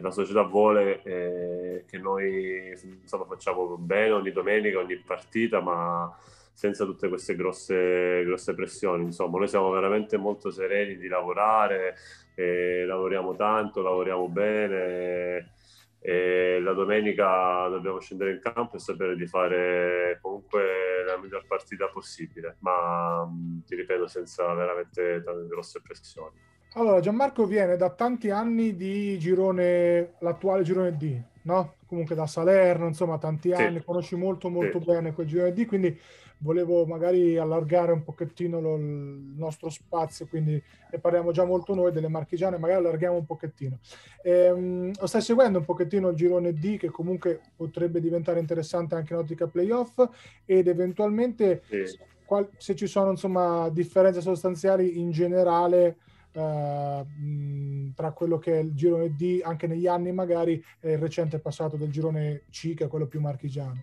[0.00, 6.14] la società vuole eh, che noi insomma, facciamo bene ogni domenica, ogni partita, ma
[6.52, 9.04] senza tutte queste grosse, grosse pressioni.
[9.04, 11.94] Insomma, noi siamo veramente molto sereni di lavorare,
[12.34, 15.52] eh, lavoriamo tanto, lavoriamo bene.
[16.00, 21.88] E la domenica dobbiamo scendere in campo e sapere di fare comunque la miglior partita
[21.88, 23.28] possibile, ma
[23.66, 26.36] ti ripeto senza veramente tante grosse pressioni.
[26.74, 31.74] Allora, Gianmarco viene da tanti anni di girone, l'attuale girone D, no?
[31.86, 33.84] Comunque da Salerno, insomma, tanti anni, sì.
[33.84, 34.84] conosci molto molto sì.
[34.84, 35.98] bene quel girone D, quindi
[36.40, 41.90] volevo magari allargare un pochettino lo, il nostro spazio, quindi ne parliamo già molto noi
[41.90, 43.78] delle marchigiane, magari allarghiamo un pochettino.
[44.22, 49.20] Ehm, stai seguendo un pochettino il girone D che comunque potrebbe diventare interessante anche in
[49.20, 50.06] ottica playoff
[50.44, 51.98] ed eventualmente sì.
[52.24, 55.96] qual, se ci sono insomma differenze sostanziali in generale
[56.32, 61.38] eh, tra quello che è il girone D anche negli anni magari e il recente
[61.38, 63.82] passato del girone C che è quello più marchigiano?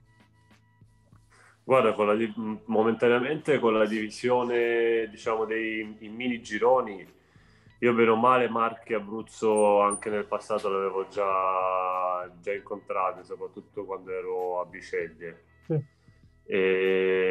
[1.64, 2.16] Guarda, con la,
[2.66, 7.14] momentaneamente con la divisione diciamo dei mini gironi
[7.80, 13.86] io bene o male Marchi e Abruzzo anche nel passato l'avevo già, già incontrato, soprattutto
[13.86, 15.44] quando ero a Biceglie.
[15.66, 15.84] Sì.
[16.48, 17.22] E,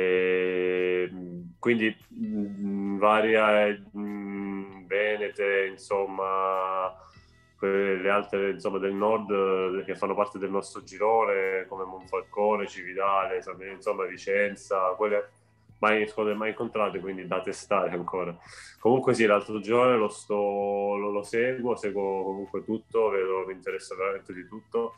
[1.59, 4.00] quindi mh, varia mh,
[4.86, 6.94] Venete, insomma,
[7.60, 13.42] le altre insomma, del nord eh, che fanno parte del nostro girone, come Monfalcone, Cividale,
[13.74, 15.30] insomma, Vicenza, quelle
[15.78, 18.36] mai squadre mai incontrate, quindi da testare ancora.
[18.78, 23.94] Comunque sì, l'altro girone lo, sto, lo, lo seguo, seguo comunque tutto, vedo, mi interessa
[23.94, 24.96] veramente di tutto.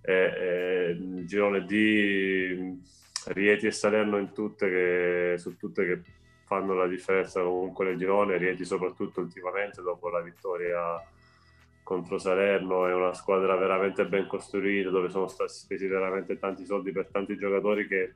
[0.00, 2.78] E, e, il girone di
[3.26, 6.02] Rieti e Salerno in tutte che, su tutte che
[6.48, 10.98] fanno la differenza comunque nel girone, Rieti soprattutto ultimamente dopo la vittoria
[11.82, 16.90] contro Salerno, è una squadra veramente ben costruita dove sono stati spesi veramente tanti soldi
[16.90, 18.14] per tanti giocatori che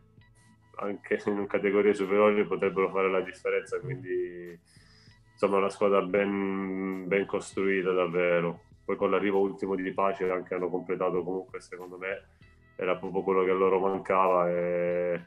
[0.76, 4.58] anche in categorie superiori potrebbero fare la differenza, quindi
[5.30, 8.62] insomma una squadra ben, ben costruita davvero.
[8.84, 12.28] Poi con l'arrivo ultimo di Pace anche hanno completato comunque secondo me
[12.76, 15.20] era proprio quello che a loro mancava e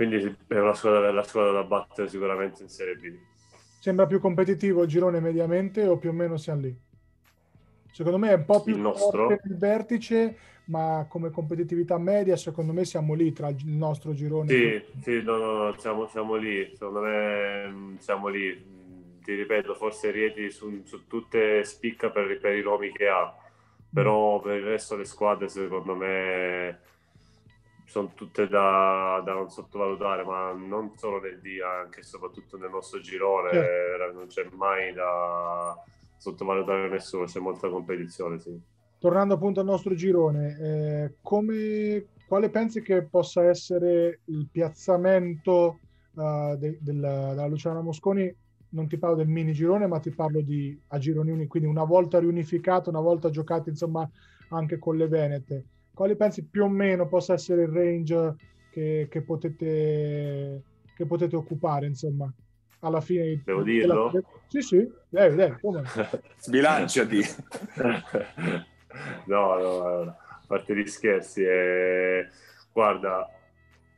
[0.00, 3.18] quindi è una squadra, la squadra da battere sicuramente in Serie B.
[3.80, 6.80] Sembra più competitivo il girone mediamente o più o meno siamo lì?
[7.92, 12.72] Secondo me è un po' più il nostro il vertice, ma come competitività media, secondo
[12.72, 14.48] me siamo lì tra il nostro girone.
[14.48, 16.70] Sì, sì no, no, siamo, siamo, lì.
[16.72, 19.18] Secondo me mm, siamo lì.
[19.22, 23.36] Ti ripeto, forse Rieti su, su tutte spicca per, per, i nomi che ha,
[23.92, 24.42] però mm.
[24.42, 26.78] per il resto le squadre, secondo me,
[27.90, 32.70] sono tutte da, da non sottovalutare, ma non solo nel dia, anche e soprattutto nel
[32.70, 33.50] nostro girone.
[33.50, 34.12] Certo.
[34.12, 35.76] Non c'è mai da
[36.16, 38.56] sottovalutare nessuno, c'è molta competizione, sì.
[39.00, 45.78] Tornando appunto al nostro girone, eh, come, quale pensi che possa essere il piazzamento
[46.12, 48.32] uh, de, del, della Luciana Mosconi?
[48.68, 51.82] Non ti parlo del mini girone, ma ti parlo di a gironi uni, quindi una
[51.82, 54.08] volta riunificato, una volta giocato insomma
[54.50, 55.64] anche con le Venete.
[56.00, 58.34] Quale pensi più o meno possa essere il range
[58.70, 60.62] che, che, potete,
[60.96, 62.32] che potete occupare, insomma?
[62.78, 63.42] alla fine.
[63.44, 64.10] Devo dirlo?
[64.10, 64.22] La...
[64.46, 65.82] Sì, sì, dai, dai, come?
[66.40, 67.20] Sbilanciati.
[69.26, 72.28] no, no, a parte gli scherzi, eh,
[72.72, 73.28] guarda,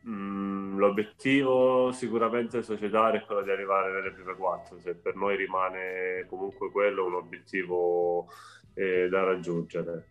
[0.00, 5.36] mh, mm, l'obiettivo sicuramente societario è quello di arrivare nelle prime quattro, se per noi
[5.36, 8.26] rimane comunque quello un obiettivo
[8.74, 10.08] eh, da raggiungere.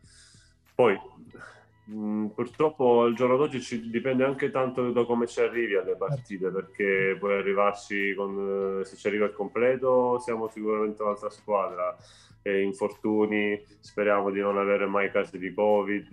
[0.74, 0.98] Poi
[1.90, 6.50] Mm, purtroppo al giorno d'oggi ci dipende anche tanto da come ci arrivi alle partite,
[6.50, 11.98] perché puoi arrivarci con, eh, se ci arriva il completo siamo sicuramente un'altra squadra,
[12.44, 16.12] e infortuni, speriamo di non avere mai casi di Covid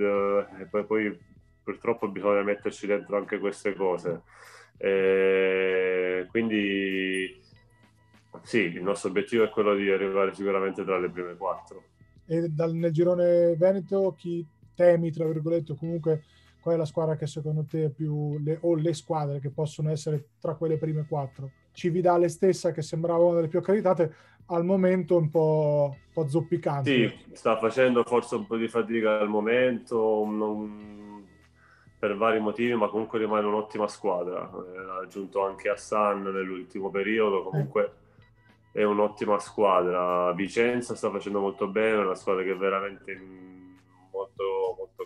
[0.60, 1.18] e poi, poi
[1.62, 4.22] purtroppo bisogna metterci dentro anche queste cose.
[4.76, 7.40] E quindi
[8.42, 11.82] sì, il nostro obiettivo è quello di arrivare sicuramente tra le prime quattro.
[12.26, 14.44] E dal, nel girone Veneto chi
[14.78, 16.22] temi, tra virgolette, o comunque
[16.60, 19.90] qual è la squadra che secondo te è più, le, o le squadre che possono
[19.90, 21.50] essere tra quelle prime quattro?
[21.72, 24.14] Cividale stessa, che sembrava una delle più accreditate,
[24.46, 26.90] al momento un po', un po' zoppicante.
[26.90, 31.26] Sì, sta facendo forse un po' di fatica al momento, non,
[31.98, 34.48] per vari motivi, ma comunque rimane un'ottima squadra.
[34.48, 37.92] Eh, ha aggiunto anche Hassan nell'ultimo periodo, comunque...
[38.70, 40.30] È un'ottima squadra.
[40.34, 43.12] Vicenza sta facendo molto bene, è una squadra che veramente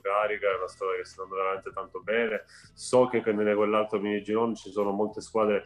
[0.03, 2.45] carica, è una squadra che sta andando veramente tanto bene.
[2.75, 5.65] So che nelle quell'altro mini girone ci sono molte squadre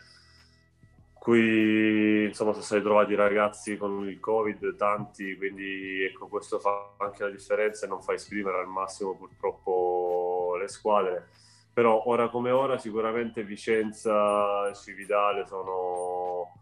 [1.13, 7.25] cui insomma sono stati trovati ragazzi con il covid tanti quindi ecco questo fa anche
[7.25, 11.31] la differenza e non fa esprimere al massimo purtroppo le squadre
[11.73, 16.53] però ora come ora sicuramente Vicenza e Cividale sono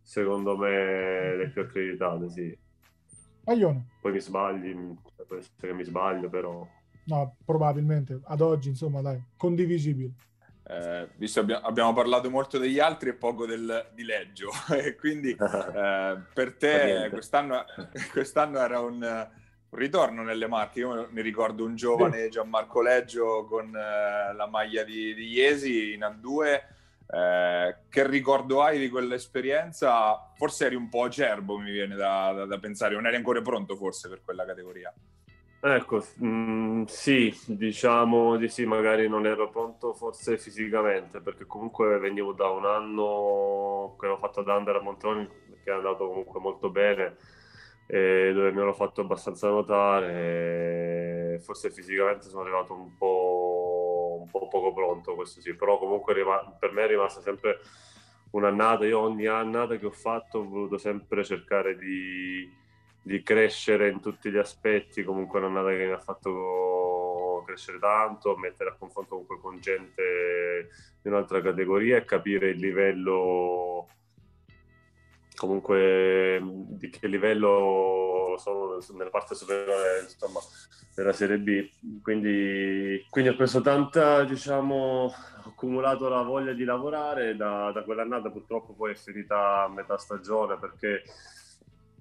[0.00, 2.58] secondo me le più accreditate sì
[3.46, 3.86] Maglione.
[4.00, 4.74] Poi mi sbagli,
[5.26, 6.66] può essere che mi sbaglio, però...
[7.06, 8.20] No, probabilmente.
[8.24, 10.12] Ad oggi, insomma, dai, condivisibile.
[10.68, 15.30] Eh, visto abbiamo, abbiamo parlato molto degli altri e poco del, di Leggio, e quindi
[15.38, 17.64] eh, per te quest'anno,
[18.10, 20.80] quest'anno, era un, un, ritorno nelle marche.
[20.80, 26.00] Io mi ricordo un giovane Gianmarco Leggio con eh, la maglia di, di Iesi in
[26.00, 26.74] A2
[27.08, 30.32] eh, che ricordo hai di quell'esperienza?
[30.34, 33.76] Forse eri un po' acerbo, mi viene da, da, da pensare, non eri ancora pronto
[33.76, 34.92] forse per quella categoria.
[35.60, 41.98] Ecco, mh, mm, sì, diciamo di sì, magari non ero pronto forse fisicamente, perché comunque
[41.98, 45.26] venivo da un anno che ho fatto ad Under a Montroni,
[45.64, 47.16] che è andato comunque molto bene,
[47.86, 54.72] dove mi ero fatto abbastanza notare, forse fisicamente sono arrivato un po' un po' poco
[54.72, 56.14] pronto, questo sì, però comunque
[56.58, 57.60] per me è rimasta sempre
[58.30, 58.84] un'annata.
[58.86, 62.48] Io ogni annata che ho fatto ho voluto sempre cercare di,
[63.06, 68.70] di crescere in tutti gli aspetti, comunque un'annata che mi ha fatto crescere tanto, mettere
[68.70, 73.86] a confronto comunque con gente di un'altra categoria e capire il livello
[75.36, 80.40] comunque di che livello sono nella parte superiore insomma,
[80.96, 81.70] della Serie B.
[82.02, 87.36] Quindi, quindi ho preso tanta, diciamo, ho accumulato la voglia di lavorare.
[87.36, 91.04] Da, da quell'annata purtroppo poi è finita a metà stagione perché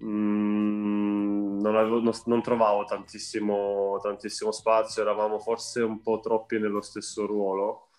[0.06, 6.60] mh, mm, non, avevo, non, non, trovavo tantissimo, tantissimo spazio, eravamo forse un po' troppi
[6.60, 7.90] nello stesso ruolo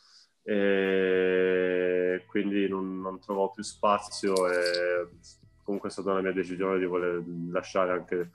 [0.43, 5.09] e quindi non, non trovavo più spazio e
[5.65, 8.31] comunque è stata la mia decisione di voler lasciare anche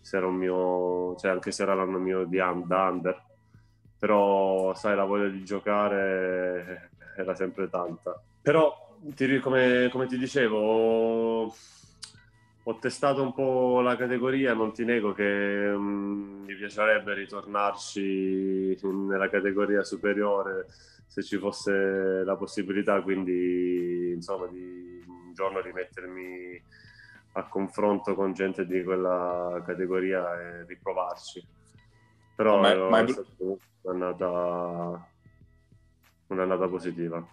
[0.00, 3.22] se era mio, cioè anche se era l'anno mio di under,
[3.98, 8.20] però sai la voglia di giocare era sempre tanta.
[8.42, 11.54] Però ti, come, come ti dicevo
[12.64, 19.28] ho, testato un po' la categoria, non ti nego che um, mi piacerebbe ritornarci nella
[19.28, 20.66] categoria superiore
[21.06, 26.60] se ci fosse la possibilità, quindi insomma di un giorno rimettermi
[27.32, 31.46] a confronto con gente di quella categoria e riprovarci.
[32.34, 33.14] Però ma, ma è
[33.82, 35.08] un'annata,
[36.28, 37.24] un'annata positiva.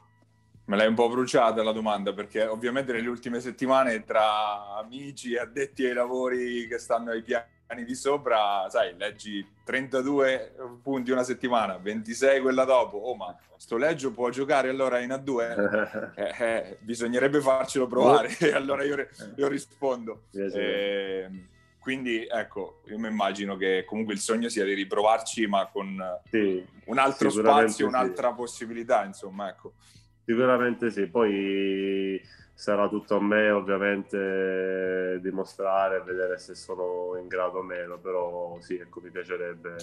[0.72, 5.40] Me l'hai un po' bruciata la domanda perché ovviamente nelle ultime settimane tra amici e
[5.40, 11.78] addetti ai lavori che stanno ai piani di sopra, sai, leggi 32 punti una settimana,
[11.78, 16.14] 26 quella dopo, oh ma sto leggio può giocare allora in A2?
[16.16, 18.96] Eh, eh, bisognerebbe farcelo provare, e allora io,
[19.36, 20.28] io rispondo.
[20.32, 21.30] Eh,
[21.80, 26.66] quindi ecco, io mi immagino che comunque il sogno sia di riprovarci ma con sì,
[26.86, 28.36] un altro spazio, un'altra sì.
[28.36, 29.74] possibilità, insomma, ecco.
[30.24, 32.22] Sicuramente sì, poi
[32.54, 38.76] sarà tutto a me ovviamente dimostrare, vedere se sono in grado o meno, però sì,
[38.76, 39.76] ecco, mi piacerebbe.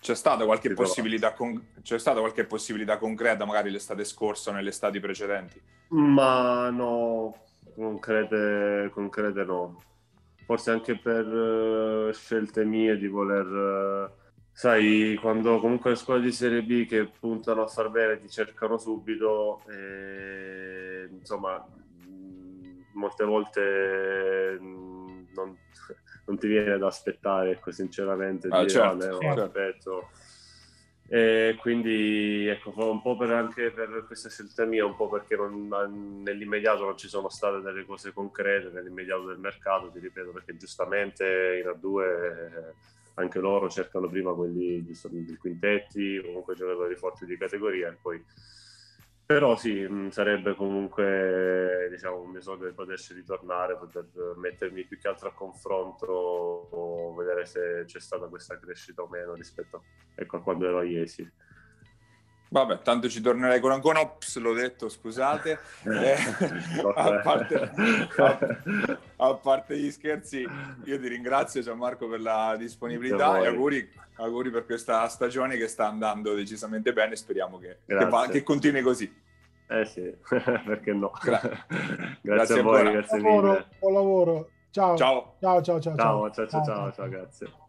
[0.00, 1.72] C'è stata, qualche possibilità con...
[1.82, 5.60] C'è stata qualche possibilità concreta, magari l'estate scorsa o nelle estati precedenti?
[5.88, 7.36] Ma no,
[7.74, 9.82] concrete, concrete no.
[10.44, 14.20] Forse anche per uh, scelte mie di voler...
[14.54, 18.76] Sai, quando comunque le scuole di Serie B che puntano a far bene ti cercano
[18.76, 21.66] subito, e, insomma,
[22.92, 25.56] molte volte mm, non,
[26.26, 29.42] non, ti viene da aspettare, ecco, sinceramente, ah, dire, certo, ah, certo.
[29.42, 30.10] aspetto.
[31.08, 36.22] E quindi ecco, un po' per anche per questa scelta mia, un po' perché non,
[36.22, 41.62] nell'immediato non ci sono state delle cose concrete, nell'immediato del mercato, ti ripeto, perché giustamente
[41.62, 42.72] in A2
[43.14, 48.24] anche loro cercano prima quelli giustamente quintetti, comunque giocatori forti di categoria e poi
[49.24, 54.06] però sì, mm, sarebbe comunque diciamo, un mio sogno di poterci ritornare, poter
[54.36, 59.32] mettermi più che altro a confronto o vedere se c'è stata questa crescita o meno
[59.34, 59.84] rispetto
[60.14, 61.26] ecco, a quando ero a Iesi.
[62.52, 65.58] Vabbè, tanto ci tornerei con ancora, ops, l'ho detto, scusate.
[65.84, 66.16] Eh,
[66.94, 67.72] a, parte,
[68.18, 68.38] a,
[69.16, 70.46] a, parte, gli scherzi,
[70.84, 75.88] io ti ringrazio Gianmarco per la disponibilità e auguri, auguri, per questa stagione che sta
[75.88, 79.10] andando decisamente bene, speriamo che, che, va, che continui così.
[79.68, 81.10] Eh sì, perché no.
[81.22, 83.66] Gra- grazie, grazie, a voi, grazie buon lavoro, mille.
[83.78, 84.96] Buon lavoro, ciao.
[84.98, 85.80] Ciao, ciao, ciao.
[85.80, 87.61] Ciao, ciao, ciao, ciao, ciao, ciao grazie.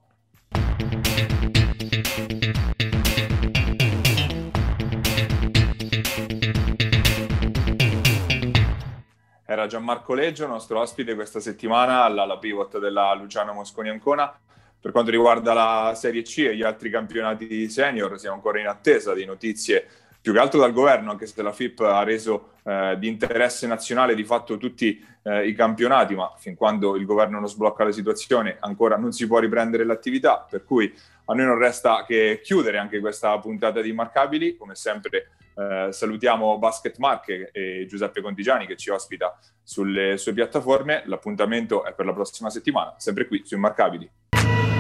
[9.53, 14.35] Era Gianmarco Leggio, nostro ospite questa settimana alla pivot della Luciano Mosconi Ancona.
[14.81, 19.13] Per quanto riguarda la Serie C e gli altri campionati senior, siamo ancora in attesa
[19.13, 19.87] di notizie
[20.19, 24.15] più che altro dal governo, anche se la FIP ha reso eh, di interesse nazionale
[24.15, 28.57] di fatto tutti eh, i campionati, ma fin quando il governo non sblocca la situazione
[28.59, 30.91] ancora non si può riprendere l'attività, per cui
[31.25, 36.57] a noi non resta che chiudere anche questa puntata di Immarcabili, come sempre eh, salutiamo
[36.57, 41.03] Basket Marche e Giuseppe Contigiani che ci ospita sulle sue piattaforme.
[41.05, 44.09] L'appuntamento è per la prossima settimana, sempre qui su Immarcabili.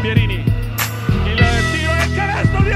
[0.01, 1.37] Pierini, il
[1.71, 2.71] tiro il canestro di